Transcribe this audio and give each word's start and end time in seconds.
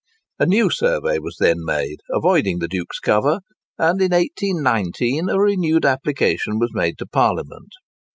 A 0.39 0.47
new 0.47 0.71
survey 0.71 1.19
was 1.19 1.37
then 1.39 1.57
made, 1.63 1.99
avoiding 2.11 2.57
the 2.57 2.67
Duke's 2.67 2.97
cover; 2.97 3.41
and 3.77 4.01
in 4.01 4.09
1819 4.11 5.29
a 5.29 5.39
renewed 5.39 5.85
application 5.85 6.57
was 6.57 6.71
made 6.73 6.97
to 6.97 7.05
Parliament. 7.05 7.69